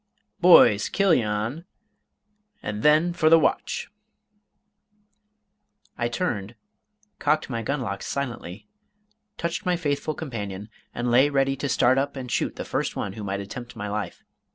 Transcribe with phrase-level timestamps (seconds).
[0.39, 1.65] Boys, kill yon,
[2.63, 3.91] and then for the watch."
[5.95, 6.55] I turned,
[7.19, 8.67] cocked my gunlocks silently,
[9.37, 13.13] touched my faithful companion, and lay ready to start up and shoot the first one
[13.13, 14.23] who might attempt my life.